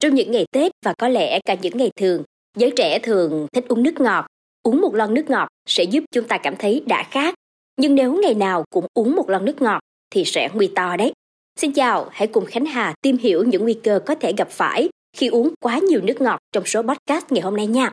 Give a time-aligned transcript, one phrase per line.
[0.00, 2.22] Trong những ngày Tết và có lẽ cả những ngày thường,
[2.56, 4.26] giới trẻ thường thích uống nước ngọt.
[4.62, 7.34] Uống một lon nước ngọt sẽ giúp chúng ta cảm thấy đã khát.
[7.76, 9.80] Nhưng nếu ngày nào cũng uống một lon nước ngọt
[10.10, 11.12] thì sẽ nguy to đấy.
[11.60, 14.88] Xin chào, hãy cùng Khánh Hà tìm hiểu những nguy cơ có thể gặp phải
[15.16, 17.90] khi uống quá nhiều nước ngọt trong số podcast ngày hôm nay nha.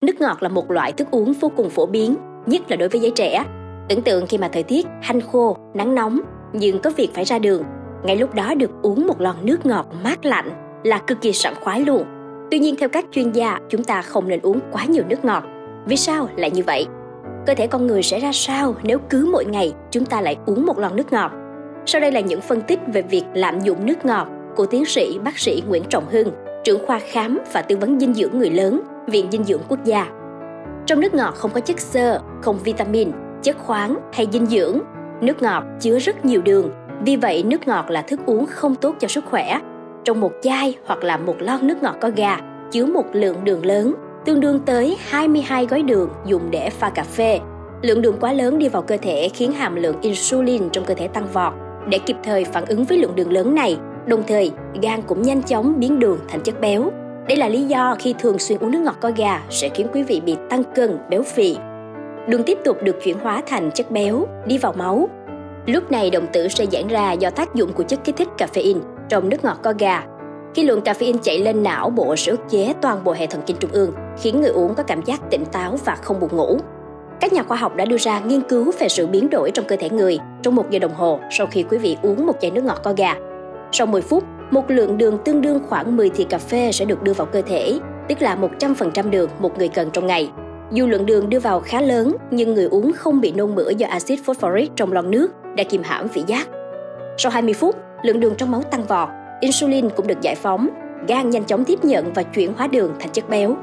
[0.00, 2.16] Nước ngọt là một loại thức uống vô cùng phổ biến,
[2.46, 3.44] nhất là đối với giới trẻ.
[3.88, 6.20] Tưởng tượng khi mà thời tiết hanh khô, nắng nóng,
[6.52, 7.62] nhưng có việc phải ra đường,
[8.04, 10.50] ngay lúc đó được uống một lon nước ngọt mát lạnh
[10.84, 12.04] là cực kỳ sảng khoái luôn.
[12.50, 15.44] Tuy nhiên theo các chuyên gia, chúng ta không nên uống quá nhiều nước ngọt.
[15.86, 16.86] Vì sao lại như vậy?
[17.46, 20.66] Cơ thể con người sẽ ra sao nếu cứ mỗi ngày chúng ta lại uống
[20.66, 21.32] một lon nước ngọt?
[21.86, 25.18] Sau đây là những phân tích về việc lạm dụng nước ngọt của tiến sĩ
[25.18, 26.30] bác sĩ Nguyễn Trọng Hưng,
[26.64, 30.06] trưởng khoa khám và tư vấn dinh dưỡng người lớn, Viện Dinh dưỡng Quốc gia.
[30.86, 33.10] Trong nước ngọt không có chất xơ, không vitamin,
[33.42, 34.78] chất khoáng hay dinh dưỡng.
[35.20, 36.70] Nước ngọt chứa rất nhiều đường,
[37.04, 39.60] vì vậy nước ngọt là thức uống không tốt cho sức khỏe.
[40.04, 42.36] Trong một chai hoặc là một lon nước ngọt có ga
[42.70, 47.02] chứa một lượng đường lớn, tương đương tới 22 gói đường dùng để pha cà
[47.02, 47.40] phê.
[47.82, 51.08] Lượng đường quá lớn đi vào cơ thể khiến hàm lượng insulin trong cơ thể
[51.08, 51.52] tăng vọt.
[51.88, 55.42] Để kịp thời phản ứng với lượng đường lớn này, đồng thời gan cũng nhanh
[55.42, 56.90] chóng biến đường thành chất béo.
[57.28, 60.02] Đây là lý do khi thường xuyên uống nước ngọt có ga sẽ khiến quý
[60.02, 61.56] vị bị tăng cân, béo phì.
[62.28, 65.08] Đường tiếp tục được chuyển hóa thành chất béo, đi vào máu.
[65.68, 68.80] Lúc này đồng tử sẽ giãn ra do tác dụng của chất kích thích caffeine
[69.08, 70.02] trong nước ngọt có ga.
[70.54, 73.56] Khi lượng caffeine chạy lên não bộ sẽ ức chế toàn bộ hệ thần kinh
[73.56, 76.58] trung ương, khiến người uống có cảm giác tỉnh táo và không buồn ngủ.
[77.20, 79.76] Các nhà khoa học đã đưa ra nghiên cứu về sự biến đổi trong cơ
[79.76, 82.64] thể người trong một giờ đồng hồ sau khi quý vị uống một chai nước
[82.64, 83.14] ngọt có ga.
[83.72, 87.02] Sau 10 phút, một lượng đường tương đương khoảng 10 thìa cà phê sẽ được
[87.02, 90.30] đưa vào cơ thể, tức là 100% đường một người cần trong ngày.
[90.72, 93.88] Dù lượng đường đưa vào khá lớn, nhưng người uống không bị nôn mửa do
[93.88, 96.48] axit phosphoric trong lon nước đã kiềm hãm vị giác.
[97.18, 99.08] Sau 20 phút, lượng đường trong máu tăng vọt,
[99.40, 100.68] insulin cũng được giải phóng,
[101.08, 103.56] gan nhanh chóng tiếp nhận và chuyển hóa đường thành chất béo.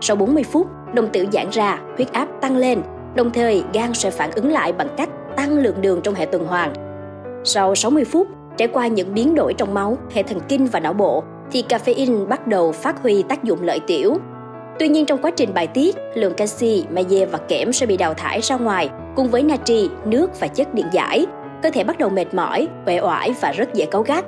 [0.00, 2.82] Sau 40 phút, đồng tử giãn ra, huyết áp tăng lên,
[3.14, 6.46] đồng thời gan sẽ phản ứng lại bằng cách tăng lượng đường trong hệ tuần
[6.46, 6.72] hoàn.
[7.44, 10.92] Sau 60 phút, trải qua những biến đổi trong máu, hệ thần kinh và não
[10.92, 14.16] bộ, thì caffeine bắt đầu phát huy tác dụng lợi tiểu.
[14.80, 18.14] Tuy nhiên trong quá trình bài tiết, lượng canxi, magie và kẽm sẽ bị đào
[18.14, 21.26] thải ra ngoài cùng với natri, nước và chất điện giải.
[21.62, 24.24] Cơ thể bắt đầu mệt mỏi, uể oải và rất dễ cáu gắt.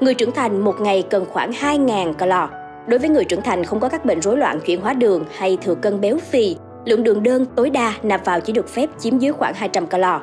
[0.00, 2.48] Người trưởng thành một ngày cần khoảng 2.000 calo.
[2.86, 5.58] Đối với người trưởng thành không có các bệnh rối loạn chuyển hóa đường hay
[5.62, 9.18] thừa cân béo phì, lượng đường đơn tối đa nạp vào chỉ được phép chiếm
[9.18, 10.20] dưới khoảng 200 calo.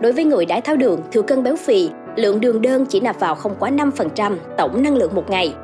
[0.00, 3.20] Đối với người đái tháo đường, thừa cân béo phì, lượng đường đơn chỉ nạp
[3.20, 5.54] vào không quá 5% tổng năng lượng một ngày.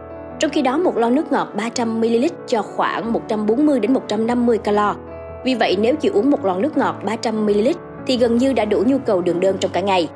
[0.43, 4.95] Trong khi đó một lon nước ngọt 300ml cho khoảng 140 đến 150 calo.
[5.45, 7.73] Vì vậy nếu chỉ uống một lon nước ngọt 300ml
[8.07, 10.09] thì gần như đã đủ nhu cầu đường đơn trong cả ngày.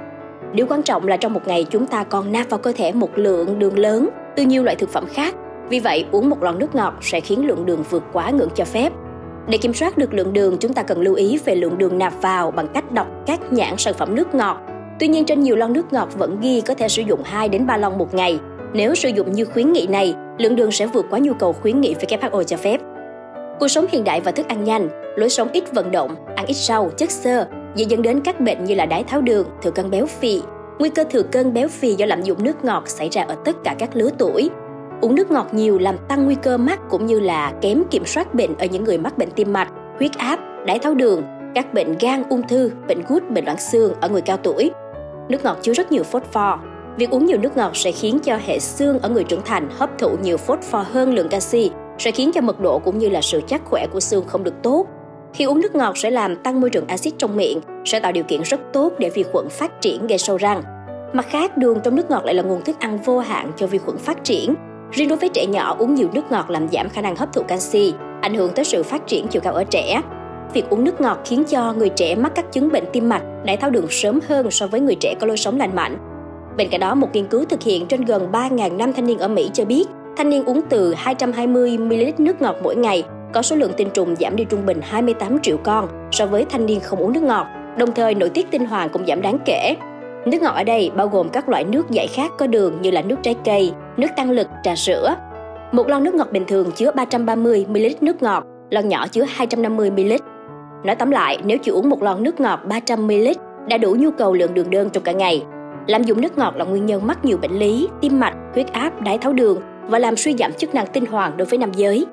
[0.53, 3.19] Điều quan trọng là trong một ngày chúng ta còn nạp vào cơ thể một
[3.19, 5.35] lượng đường lớn từ nhiều loại thực phẩm khác.
[5.69, 8.65] Vì vậy uống một lon nước ngọt sẽ khiến lượng đường vượt quá ngưỡng cho
[8.65, 8.93] phép.
[9.49, 12.23] Để kiểm soát được lượng đường, chúng ta cần lưu ý về lượng đường nạp
[12.23, 14.59] vào bằng cách đọc các nhãn sản phẩm nước ngọt.
[15.01, 17.67] Tuy nhiên trên nhiều lon nước ngọt vẫn ghi có thể sử dụng 2 đến
[17.67, 18.39] 3 lon một ngày.
[18.77, 21.81] Nếu sử dụng như khuyến nghị này, lượng đường sẽ vượt quá nhu cầu khuyến
[21.81, 22.81] nghị WHO cho phép.
[23.61, 26.55] Cuộc sống hiện đại và thức ăn nhanh, lối sống ít vận động, ăn ít
[26.55, 29.91] rau, chất xơ dễ dẫn đến các bệnh như là đái tháo đường, thừa cân
[29.91, 30.43] béo phì.
[30.79, 33.57] Nguy cơ thừa cân béo phì do lạm dụng nước ngọt xảy ra ở tất
[33.65, 34.51] cả các lứa tuổi.
[35.01, 38.35] Uống nước ngọt nhiều làm tăng nguy cơ mắc cũng như là kém kiểm soát
[38.35, 41.23] bệnh ở những người mắc bệnh tim mạch, huyết áp, đái tháo đường,
[41.55, 44.71] các bệnh gan, ung thư, bệnh gút, bệnh loãng xương ở người cao tuổi.
[45.29, 46.61] Nước ngọt chứa rất nhiều phosphor.
[46.97, 49.99] Việc uống nhiều nước ngọt sẽ khiến cho hệ xương ở người trưởng thành hấp
[49.99, 53.41] thụ nhiều phosphor hơn lượng canxi, sẽ khiến cho mật độ cũng như là sự
[53.47, 54.87] chắc khỏe của xương không được tốt.
[55.35, 58.25] Khi uống nước ngọt sẽ làm tăng môi trường axit trong miệng, sẽ tạo điều
[58.25, 60.63] kiện rất tốt để vi khuẩn phát triển gây sâu răng.
[61.13, 63.79] Mặt khác, đường trong nước ngọt lại là nguồn thức ăn vô hạn cho vi
[63.79, 64.55] khuẩn phát triển.
[64.93, 67.43] Riêng đối với trẻ nhỏ, uống nhiều nước ngọt làm giảm khả năng hấp thụ
[67.43, 70.03] canxi, ảnh hưởng tới sự phát triển chiều cao ở trẻ.
[70.53, 73.57] Việc uống nước ngọt khiến cho người trẻ mắc các chứng bệnh tim mạch, đái
[73.57, 76.16] tháo đường sớm hơn so với người trẻ có lối sống lành mạnh.
[76.57, 79.29] Bên cạnh đó, một nghiên cứu thực hiện trên gần 3.000 năm thanh niên ở
[79.29, 79.85] Mỹ cho biết,
[80.17, 83.03] thanh niên uống từ 220ml nước ngọt mỗi ngày
[83.35, 86.67] có số lượng tinh trùng giảm đi trung bình 28 triệu con so với thanh
[86.67, 87.47] niên không uống nước ngọt,
[87.79, 89.75] đồng thời nội tiết tinh hoàng cũng giảm đáng kể.
[90.27, 93.03] Nước ngọt ở đây bao gồm các loại nước giải khát có đường như là
[93.03, 95.17] nước trái cây, nước tăng lực, trà sữa.
[95.73, 100.19] Một lon nước ngọt bình thường chứa 330ml nước ngọt, lon nhỏ chứa 250ml.
[100.85, 103.35] Nói tóm lại, nếu chỉ uống một lon nước ngọt 300ml
[103.69, 105.43] đã đủ nhu cầu lượng đường đơn trong cả ngày.
[105.87, 109.03] Lạm dụng nước ngọt là nguyên nhân mắc nhiều bệnh lý, tim mạch, huyết áp,
[109.03, 112.07] đái tháo đường và làm suy giảm chức năng tinh hoàn đối với nam giới.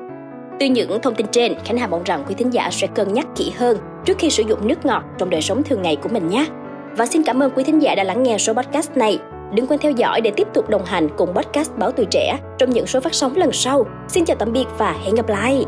[0.60, 3.28] Từ những thông tin trên, Khánh Hà mong rằng quý thính giả sẽ cân nhắc
[3.36, 6.28] kỹ hơn trước khi sử dụng nước ngọt trong đời sống thường ngày của mình
[6.28, 6.46] nhé.
[6.98, 9.20] Và xin cảm ơn quý thính giả đã lắng nghe số podcast này.
[9.54, 12.70] Đừng quên theo dõi để tiếp tục đồng hành cùng podcast Báo Tuổi Trẻ trong
[12.70, 13.86] những số phát sóng lần sau.
[14.08, 15.66] Xin chào tạm biệt và hẹn gặp lại!